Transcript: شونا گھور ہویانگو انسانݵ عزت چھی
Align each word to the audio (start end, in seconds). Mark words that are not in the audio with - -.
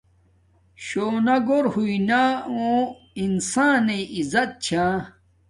شونا 0.85 1.35
گھور 1.47 1.65
ہویانگو 1.73 2.71
انسانݵ 3.23 4.01
عزت 4.17 4.49
چھی 4.63 4.75